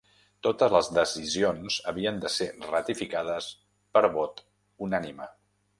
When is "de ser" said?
2.25-2.49